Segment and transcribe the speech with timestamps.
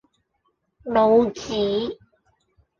[0.93, 1.95] 老子